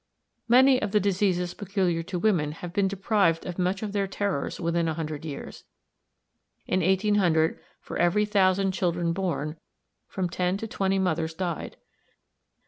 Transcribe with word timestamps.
Many 0.47 0.81
of 0.81 0.93
the 0.93 0.99
diseases 0.99 1.53
peculiar 1.53 2.01
to 2.01 2.17
women 2.17 2.53
have 2.53 2.73
been 2.73 2.87
deprived 2.87 3.45
of 3.45 3.59
much 3.59 3.83
of 3.83 3.91
their 3.93 4.07
terrors 4.07 4.59
within 4.59 4.87
a 4.87 4.95
hundred 4.95 5.23
years. 5.25 5.63
In 6.65 6.79
1800, 6.81 7.59
for 7.79 7.99
every 7.99 8.25
thousand 8.25 8.71
children 8.71 9.13
born, 9.13 9.57
from 10.07 10.27
ten 10.27 10.57
to 10.57 10.65
twenty 10.65 10.97
mothers 10.97 11.35
died. 11.35 11.77